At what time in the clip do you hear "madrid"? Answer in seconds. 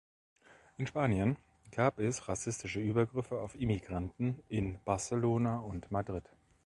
5.91-6.27